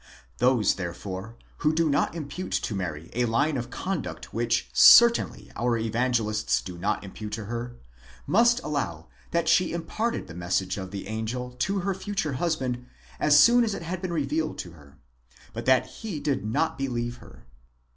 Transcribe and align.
Those, 0.39 0.73
therefore, 0.73 1.35
who 1.59 1.75
do 1.75 1.87
not 1.87 2.15
impute 2.15 2.53
to 2.53 2.73
Mary 2.73 3.11
a 3.13 3.25
line 3.25 3.55
of 3.55 3.69
conduct 3.69 4.33
which 4.33 4.67
certainly 4.73 5.51
our 5.55 5.77
Evangelists 5.77 6.59
do 6.63 6.75
not 6.79 7.03
impute 7.03 7.33
to 7.33 7.45
her, 7.45 7.75
must 8.25 8.59
allow 8.63 9.09
that 9.29 9.47
she 9.47 9.73
imparted 9.73 10.25
the 10.25 10.33
message 10.33 10.75
of 10.77 10.89
the 10.89 11.05
angel 11.07 11.51
to 11.51 11.81
her 11.81 11.93
future 11.93 12.33
husband 12.33 12.83
as 13.19 13.39
soon 13.39 13.63
as 13.63 13.75
it 13.75 13.83
had 13.83 14.01
been 14.01 14.11
revealed 14.11 14.57
to 14.57 14.71
her; 14.71 14.97
but 15.53 15.65
that 15.65 15.85
he 15.85 16.19
did 16.19 16.43
not 16.43 16.79
believe 16.79 17.17
her. 17.17 17.45